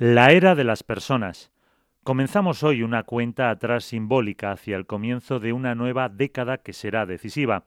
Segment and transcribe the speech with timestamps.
[0.00, 1.50] La era de las personas.
[2.04, 7.04] Comenzamos hoy una cuenta atrás simbólica hacia el comienzo de una nueva década que será
[7.04, 7.64] decisiva.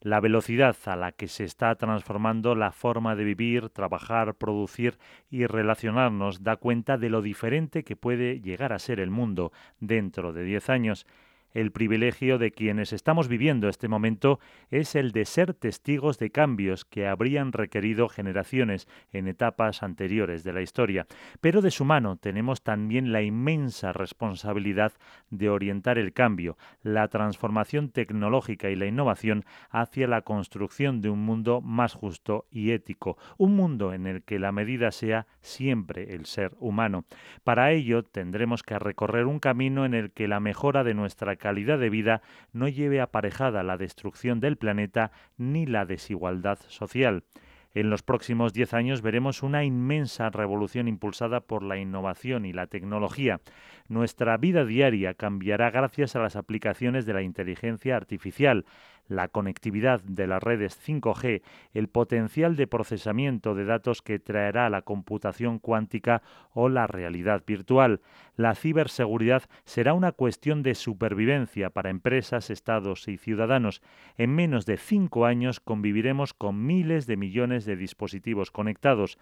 [0.00, 4.96] La velocidad a la que se está transformando la forma de vivir, trabajar, producir
[5.28, 10.32] y relacionarnos da cuenta de lo diferente que puede llegar a ser el mundo dentro
[10.32, 11.06] de diez años.
[11.54, 16.84] El privilegio de quienes estamos viviendo este momento es el de ser testigos de cambios
[16.84, 21.06] que habrían requerido generaciones en etapas anteriores de la historia.
[21.40, 24.94] Pero de su mano tenemos también la inmensa responsabilidad
[25.30, 31.24] de orientar el cambio, la transformación tecnológica y la innovación hacia la construcción de un
[31.24, 36.26] mundo más justo y ético, un mundo en el que la medida sea siempre el
[36.26, 37.04] ser humano.
[37.44, 41.78] Para ello tendremos que recorrer un camino en el que la mejora de nuestra calidad
[41.78, 42.22] de vida
[42.54, 47.24] no lleve aparejada la destrucción del planeta ni la desigualdad social.
[47.74, 52.68] En los próximos diez años veremos una inmensa revolución impulsada por la innovación y la
[52.68, 53.40] tecnología.
[53.88, 58.64] Nuestra vida diaria cambiará gracias a las aplicaciones de la inteligencia artificial,
[59.08, 61.42] la conectividad de las redes 5G,
[61.74, 68.00] el potencial de procesamiento de datos que traerá la computación cuántica o la realidad virtual.
[68.36, 73.82] La ciberseguridad será una cuestión de supervivencia para empresas, estados y ciudadanos.
[74.16, 79.18] En menos de cinco años conviviremos con miles de millones de dispositivos conectados.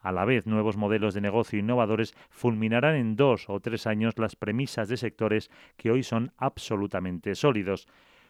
[0.00, 4.36] A la vez, nuevos modelos de negocio innovadores fulminarán en dos o tres años las
[4.36, 7.88] premisas de sectores que hoy son absolutamente sólidos.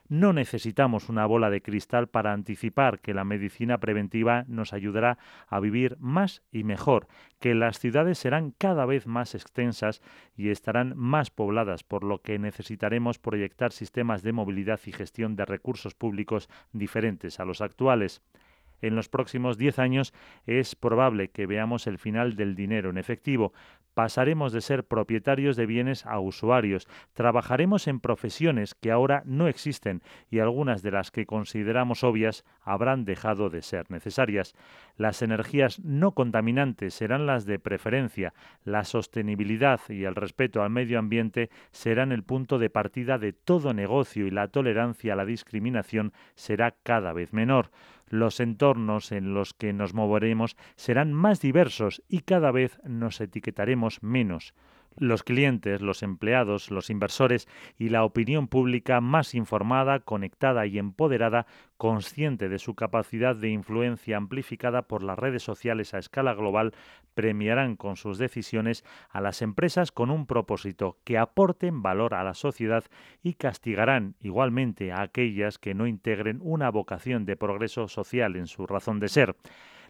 [0.09, 5.59] No necesitamos una bola de cristal para anticipar que la medicina preventiva nos ayudará a
[5.59, 7.09] vivir más y mejor,
[7.41, 10.03] que las ciudades serán cada vez más extensas
[10.37, 15.44] y estarán más pobladas, por lo que necesitaremos proyectar sistemas de movilidad y gestión de
[15.44, 18.22] recursos públicos diferentes a los actuales.
[18.80, 20.14] En los próximos 10 años
[20.46, 23.52] es probable que veamos el final del dinero en efectivo.
[23.94, 26.86] Pasaremos de ser propietarios de bienes a usuarios.
[27.14, 33.06] Trabajaremos en profesiones que ahora no existen y algunas de las que consideramos obvias habrán
[33.06, 34.54] dejado de ser necesarias.
[34.98, 38.34] Las energías no contaminantes serán las de preferencia.
[38.64, 43.72] La sostenibilidad y el respeto al medio ambiente serán el punto de partida de todo
[43.72, 47.70] negocio y la tolerancia a la discriminación será cada vez menor
[48.09, 54.03] los entornos en los que nos moveremos serán más diversos y cada vez nos etiquetaremos
[54.03, 54.55] menos
[54.98, 57.48] los clientes, los empleados, los inversores
[57.78, 61.46] y la opinión pública más informada, conectada y empoderada,
[61.76, 66.72] consciente de su capacidad de influencia amplificada por las redes sociales a escala global,
[67.14, 72.34] premiarán con sus decisiones a las empresas con un propósito que aporten valor a la
[72.34, 72.84] sociedad
[73.22, 78.66] y castigarán igualmente a aquellas que no integren una vocación de progreso social en su
[78.66, 79.36] razón de ser.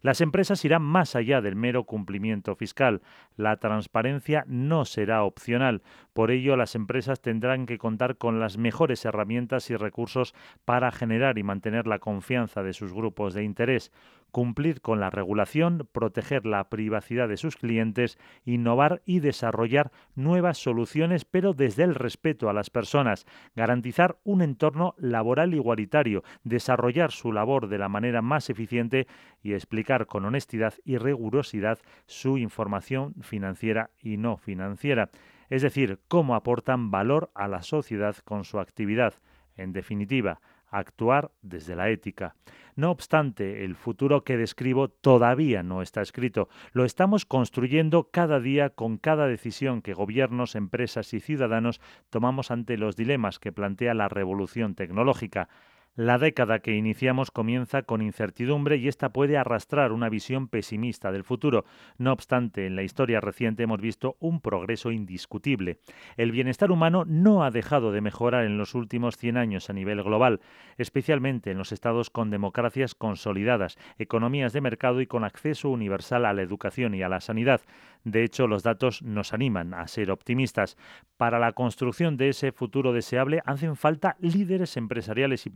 [0.07, 3.03] Las empresas irán más allá del mero cumplimiento fiscal.
[3.37, 5.83] La transparencia no será opcional.
[6.13, 10.33] Por ello, las empresas tendrán que contar con las mejores herramientas y recursos
[10.65, 13.91] para generar y mantener la confianza de sus grupos de interés,
[14.37, 21.25] cumplir con la regulación, proteger la privacidad de sus clientes, innovar y desarrollar nuevas soluciones,
[21.25, 23.25] pero desde el respeto a las personas,
[23.55, 29.07] garantizar un entorno laboral igualitario, desarrollar su labor de la manera más eficiente
[29.43, 35.09] y explicar con honestidad y rigurosidad su información financiera y no financiera,
[35.49, 39.15] es decir, cómo aportan valor a la sociedad con su actividad.
[39.57, 42.35] En definitiva, actuar desde la ética.
[42.75, 46.49] No obstante, el futuro que describo todavía no está escrito.
[46.73, 52.77] Lo estamos construyendo cada día con cada decisión que gobiernos, empresas y ciudadanos tomamos ante
[52.77, 55.49] los dilemas que plantea la revolución tecnológica.
[55.97, 61.25] La década que iniciamos comienza con incertidumbre y esta puede arrastrar una visión pesimista del
[61.25, 61.65] futuro.
[61.97, 65.79] No obstante, en la historia reciente hemos visto un progreso indiscutible.
[66.19, 70.03] El bienestar humano no ha dejado de mejorar en los últimos 100 años a nivel
[70.03, 70.41] global,
[70.77, 76.35] especialmente en los estados con democracias consolidadas, economías de mercado y con acceso universal a
[76.35, 77.63] la educación y a la sanidad.
[78.05, 80.77] De hecho, los datos nos animan a ser optimistas.
[81.17, 85.51] Para la construcción de ese futuro deseable hacen falta líderes empresariales y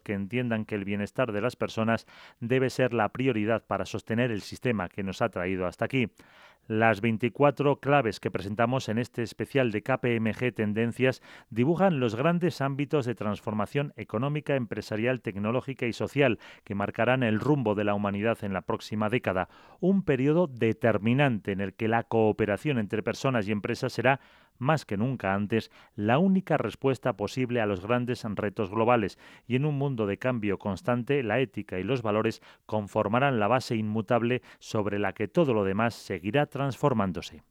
[0.00, 2.06] que entiendan que el bienestar de las personas
[2.40, 6.08] debe ser la prioridad para sostener el sistema que nos ha traído hasta aquí.
[6.70, 13.06] Las 24 claves que presentamos en este especial de KPMG Tendencias dibujan los grandes ámbitos
[13.06, 18.52] de transformación económica, empresarial, tecnológica y social que marcarán el rumbo de la humanidad en
[18.52, 19.48] la próxima década,
[19.80, 24.20] un periodo determinante en el que la cooperación entre personas y empresas será
[24.60, 29.18] más que nunca antes, la única respuesta posible a los grandes retos globales,
[29.48, 33.74] y en un mundo de cambio constante, la ética y los valores conformarán la base
[33.74, 37.42] inmutable sobre la que todo lo demás seguirá transformándose.